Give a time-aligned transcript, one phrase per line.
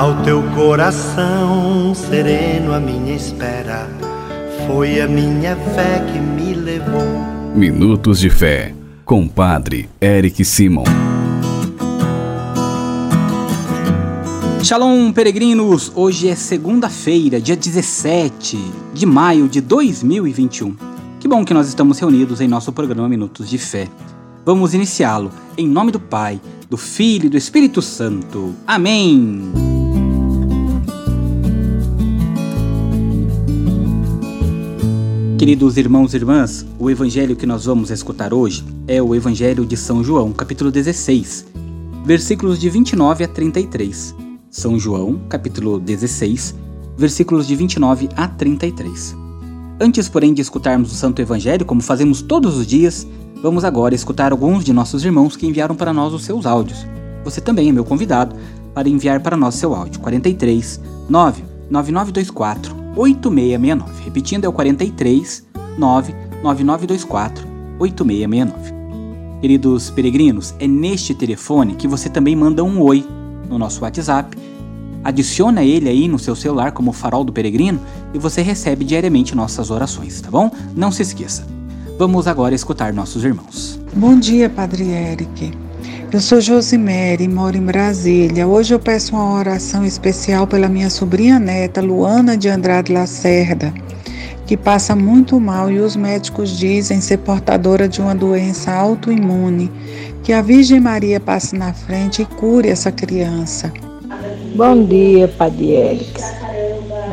[0.00, 3.86] Ao teu coração sereno, a minha espera
[4.66, 7.04] foi a minha fé que me levou.
[7.54, 8.74] Minutos de Fé,
[9.04, 10.84] com Padre Eric Simon.
[14.62, 15.92] Shalom, peregrinos!
[15.94, 18.56] Hoje é segunda-feira, dia 17
[18.94, 20.76] de maio de 2021.
[21.20, 23.86] Que bom que nós estamos reunidos em nosso programa Minutos de Fé.
[24.46, 26.40] Vamos iniciá-lo em nome do Pai,
[26.70, 28.54] do Filho e do Espírito Santo.
[28.66, 29.69] Amém!
[35.40, 39.74] Queridos irmãos e irmãs, o evangelho que nós vamos escutar hoje é o Evangelho de
[39.74, 41.46] São João, capítulo 16,
[42.04, 44.14] versículos de 29 a 33.
[44.50, 46.54] São João, capítulo 16,
[46.94, 49.16] versículos de 29 a 33.
[49.80, 53.06] Antes, porém, de escutarmos o Santo Evangelho, como fazemos todos os dias,
[53.42, 56.86] vamos agora escutar alguns de nossos irmãos que enviaram para nós os seus áudios.
[57.24, 58.36] Você também é meu convidado
[58.74, 60.00] para enviar para nós seu áudio.
[60.00, 60.78] 43
[61.08, 64.04] 99924 8669.
[64.04, 65.46] Repetindo, é o 43
[65.78, 67.46] 99924
[67.78, 68.80] 8669.
[69.40, 73.06] Queridos peregrinos, é neste telefone que você também manda um oi
[73.48, 74.36] no nosso WhatsApp.
[75.02, 77.80] Adiciona ele aí no seu celular como farol do peregrino
[78.12, 80.50] e você recebe diariamente nossas orações, tá bom?
[80.76, 81.46] Não se esqueça.
[81.98, 83.80] Vamos agora escutar nossos irmãos.
[83.94, 85.69] Bom dia, Padre Eric.
[86.12, 88.44] Eu sou Josimere, moro em Brasília.
[88.44, 93.72] Hoje eu peço uma oração especial pela minha sobrinha neta, Luana de Andrade Lacerda,
[94.44, 99.70] que passa muito mal e os médicos dizem ser portadora de uma doença autoimune.
[100.24, 103.72] Que a Virgem Maria passe na frente e cure essa criança.
[104.56, 106.20] Bom dia, Padre Eric.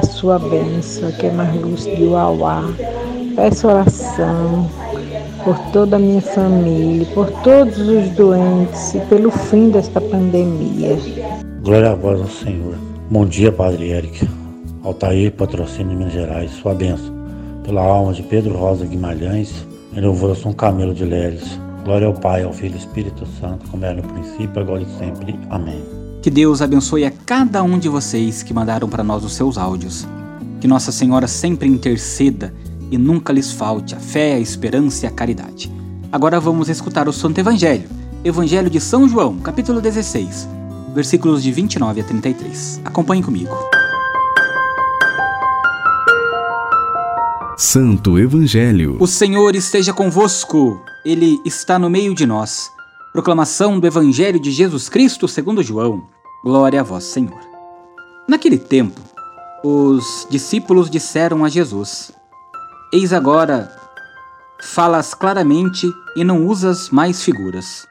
[0.00, 2.62] A sua bênção, que é luz de Uauá.
[3.34, 4.70] Peço oração
[5.44, 10.98] por toda a minha família, por todos os doentes e pelo fim desta pandemia.
[11.62, 12.74] Glória a vós, Senhor.
[13.10, 14.26] Bom dia, Padre Eric.
[14.82, 17.14] Altair, patrocínio Minas Gerais, sua bênção.
[17.62, 21.58] Pela alma de Pedro Rosa Guimarães, em louvor a São Camilo de Leres.
[21.84, 24.98] Glória ao Pai, ao Filho e ao Espírito Santo, como era no princípio, agora e
[24.98, 25.38] sempre.
[25.50, 25.82] Amém.
[26.22, 30.06] Que Deus abençoe a cada um de vocês que mandaram para nós os seus áudios.
[30.60, 32.52] Que Nossa Senhora sempre interceda
[32.94, 35.68] e nunca lhes falte a fé, a esperança e a caridade.
[36.12, 37.88] Agora vamos escutar o Santo Evangelho,
[38.22, 40.48] Evangelho de São João, capítulo 16,
[40.94, 42.80] versículos de 29 a 33.
[42.84, 43.52] Acompanhe comigo.
[47.56, 48.96] Santo Evangelho.
[49.00, 52.70] O Senhor esteja convosco, Ele está no meio de nós.
[53.12, 56.06] Proclamação do Evangelho de Jesus Cristo segundo João.
[56.44, 57.40] Glória a vós, Senhor.
[58.28, 59.00] Naquele tempo,
[59.64, 62.12] os discípulos disseram a Jesus:
[62.94, 63.76] Eis agora,
[64.60, 67.88] falas claramente e não usas mais figuras.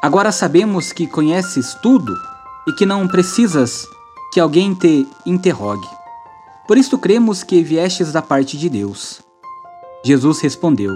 [0.00, 2.16] Agora sabemos que conheces tudo
[2.68, 3.88] e que não precisas
[4.32, 5.88] que alguém te interrogue.
[6.68, 9.20] Por isso cremos que viestes da parte de Deus.
[10.04, 10.94] Jesus respondeu: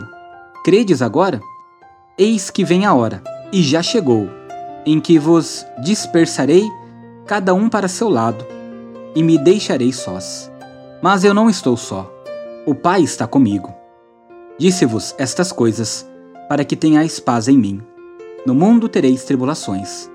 [0.62, 1.40] Credes agora?
[2.16, 3.20] Eis que vem a hora,
[3.52, 4.30] e já chegou,
[4.86, 6.70] em que vos dispersarei,
[7.26, 8.46] cada um para seu lado,
[9.12, 10.48] e me deixarei sós.
[11.02, 12.19] Mas eu não estou só.
[12.70, 13.74] O Pai está comigo.
[14.56, 16.08] Disse-vos estas coisas,
[16.48, 17.82] para que tenhais paz em mim.
[18.46, 20.08] No mundo tereis tribulações,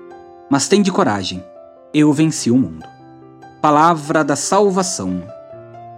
[0.48, 1.44] mas tende coragem,
[1.92, 2.82] eu venci o mundo.
[3.60, 5.22] Palavra da salvação.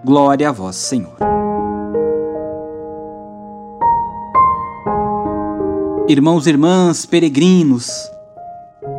[0.05, 1.17] Glória a vós, Senhor.
[6.09, 8.11] Irmãos e irmãs, peregrinos,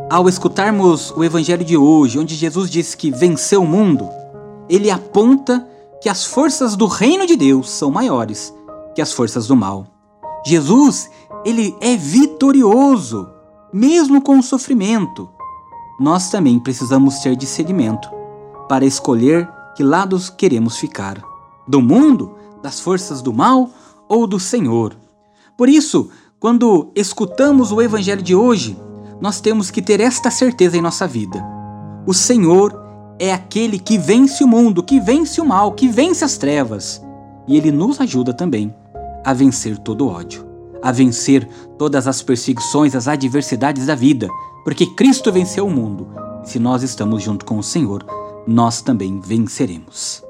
[0.08, 4.08] ao escutarmos o evangelho de hoje, onde Jesus diz que venceu o mundo,
[4.66, 5.68] ele aponta
[6.00, 8.54] que as forças do reino de Deus são maiores
[8.94, 9.86] que as forças do mal.
[10.44, 11.10] Jesus,
[11.44, 13.28] ele é vitorioso,
[13.72, 15.28] mesmo com o sofrimento.
[15.98, 18.08] Nós também precisamos ter discernimento
[18.68, 21.22] para escolher que lados queremos ficar:
[21.68, 23.68] do mundo, das forças do mal
[24.08, 24.96] ou do Senhor.
[25.56, 28.78] Por isso, quando escutamos o evangelho de hoje,
[29.20, 31.44] nós temos que ter esta certeza em nossa vida.
[32.06, 32.89] O Senhor
[33.20, 37.04] é aquele que vence o mundo, que vence o mal, que vence as trevas.
[37.46, 38.74] E ele nos ajuda também
[39.22, 40.46] a vencer todo o ódio,
[40.82, 41.46] a vencer
[41.76, 44.26] todas as perseguições, as adversidades da vida,
[44.64, 46.08] porque Cristo venceu o mundo.
[46.42, 48.06] E se nós estamos junto com o Senhor,
[48.46, 50.24] nós também venceremos.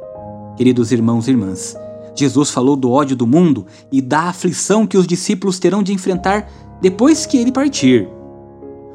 [0.56, 1.76] Queridos irmãos e irmãs,
[2.12, 6.50] Jesus falou do ódio do mundo e da aflição que os discípulos terão de enfrentar
[6.80, 8.08] depois que ele partir.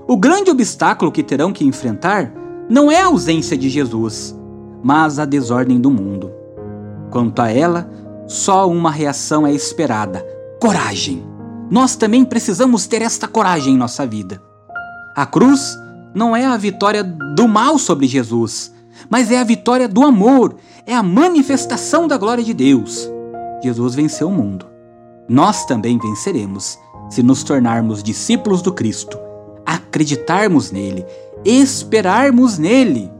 [0.05, 4.35] O grande obstáculo que terão que enfrentar não é a ausência de Jesus,
[4.83, 6.31] mas a desordem do mundo.
[7.11, 7.89] Quanto a ela,
[8.27, 10.25] só uma reação é esperada:
[10.59, 11.23] coragem.
[11.69, 14.41] Nós também precisamos ter esta coragem em nossa vida.
[15.15, 15.77] A cruz
[16.13, 18.73] não é a vitória do mal sobre Jesus,
[19.09, 23.09] mas é a vitória do amor, é a manifestação da glória de Deus.
[23.63, 24.65] Jesus venceu o mundo.
[25.27, 26.77] Nós também venceremos
[27.09, 29.19] se nos tornarmos discípulos do Cristo,
[29.65, 31.05] acreditarmos nele,
[31.45, 33.11] esperarmos nele.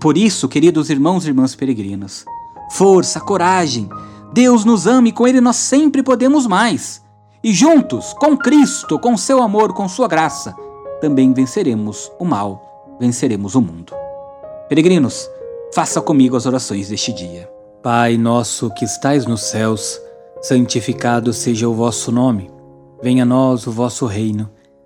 [0.00, 2.24] Por isso, queridos irmãos e irmãs peregrinas,
[2.70, 3.88] força, coragem.
[4.32, 7.02] Deus nos ama e com Ele nós sempre podemos mais.
[7.42, 10.54] E juntos, com Cristo, com seu amor, com sua graça,
[11.00, 13.92] também venceremos o mal, venceremos o mundo.
[14.68, 15.28] Peregrinos,
[15.74, 17.50] faça comigo as orações deste dia.
[17.82, 20.00] Pai nosso que estais nos céus,
[20.40, 22.50] santificado seja o vosso nome.
[23.02, 24.48] Venha a nós o vosso reino.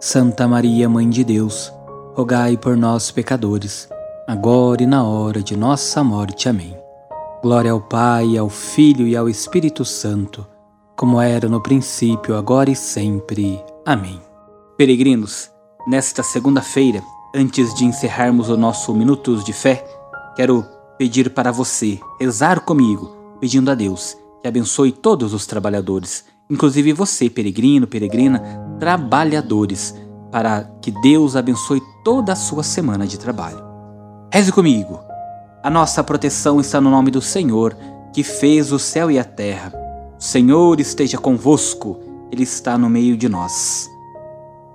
[0.00, 1.72] Santa Maria, Mãe de Deus,
[2.14, 3.88] rogai por nós, pecadores,
[4.28, 6.48] agora e na hora de nossa morte.
[6.48, 6.76] Amém.
[7.42, 10.46] Glória ao Pai, ao Filho e ao Espírito Santo,
[10.96, 13.60] como era no princípio, agora e sempre.
[13.84, 14.20] Amém.
[14.76, 15.50] Peregrinos,
[15.86, 17.02] nesta segunda-feira,
[17.34, 19.84] antes de encerrarmos o nosso Minutos de Fé,
[20.36, 20.64] quero
[20.96, 27.28] pedir para você rezar comigo pedindo a Deus que abençoe todos os trabalhadores, inclusive você,
[27.28, 29.94] peregrino, peregrina, trabalhadores,
[30.30, 33.62] para que Deus abençoe toda a sua semana de trabalho.
[34.32, 35.00] Reze comigo.
[35.62, 37.76] A nossa proteção está no nome do Senhor,
[38.12, 39.72] que fez o céu e a terra.
[40.18, 41.98] O Senhor esteja convosco,
[42.30, 43.88] Ele está no meio de nós.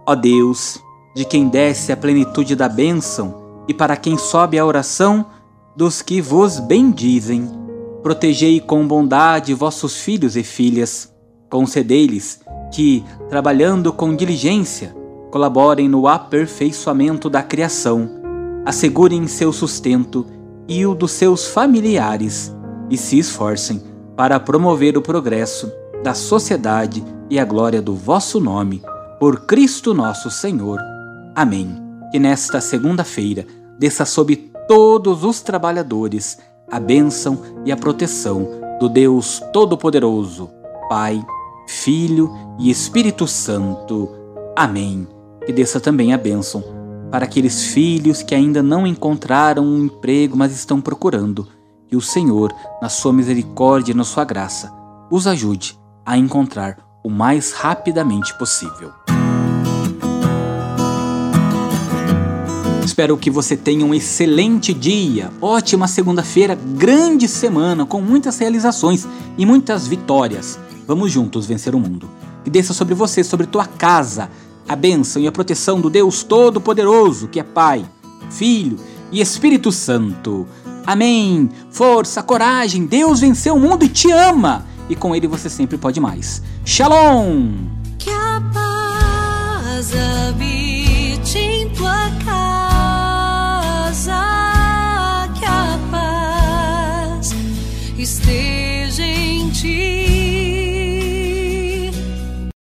[0.06, 0.80] Ó Deus,
[1.16, 5.26] de quem desce a plenitude da bênção e para quem sobe a oração
[5.76, 7.64] dos que vos bendizem
[8.04, 11.10] Protegei com bondade vossos filhos e filhas.
[11.50, 12.42] Concedei-lhes
[12.74, 14.96] que, trabalhando com diligência,
[15.32, 18.10] colaborem no aperfeiçoamento da criação,
[18.66, 20.26] assegurem seu sustento
[20.68, 22.54] e o dos seus familiares
[22.90, 23.82] e se esforcem
[24.18, 25.72] para promover o progresso
[26.04, 28.82] da sociedade e a glória do vosso nome,
[29.20, 30.80] por Cristo nosso Senhor.
[31.36, 31.76] Amém.
[32.12, 33.46] Que nesta segunda-feira
[33.80, 36.40] desça sobre todos os trabalhadores
[36.72, 38.48] a bênção e a proteção
[38.80, 40.50] do Deus Todo-Poderoso,
[40.90, 41.24] Pai,
[41.68, 44.10] Filho e Espírito Santo.
[44.56, 45.08] Amém.
[45.46, 46.64] Que desça também a bênção
[47.12, 51.48] para aqueles filhos que ainda não encontraram um emprego, mas estão procurando.
[51.88, 52.52] Que o Senhor,
[52.82, 54.74] na sua misericórdia e na sua graça,
[55.12, 58.92] os ajude a encontrar o mais rapidamente possível.
[62.84, 69.08] Espero que você tenha um excelente dia, ótima segunda-feira, grande semana com muitas realizações
[69.38, 70.60] e muitas vitórias.
[70.88, 72.10] Vamos juntos vencer o mundo.
[72.46, 74.30] E desça sobre você, sobre tua casa,
[74.68, 77.86] a bênção e a proteção do Deus Todo-Poderoso, que é Pai,
[78.30, 78.78] Filho
[79.12, 80.48] e Espírito Santo.
[80.86, 81.50] Amém.
[81.72, 82.86] Força, coragem.
[82.86, 84.66] Deus venceu o mundo e te ama.
[84.90, 86.44] E com ele você sempre pode mais.
[86.66, 87.54] Shalom.
[87.98, 94.20] Que a paz habite em tua casa.
[95.40, 97.34] Que a paz
[97.98, 100.13] esteja em ti.